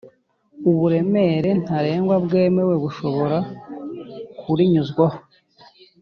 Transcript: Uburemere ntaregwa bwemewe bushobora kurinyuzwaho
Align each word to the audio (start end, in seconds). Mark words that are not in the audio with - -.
Uburemere 0.69 1.49
ntaregwa 1.61 2.15
bwemewe 2.25 2.75
bushobora 2.83 3.37
kurinyuzwaho 4.39 5.19